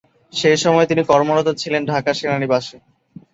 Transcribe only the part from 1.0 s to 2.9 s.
কর্মরত ছিলেন ঢাকা সেনানিবাসে।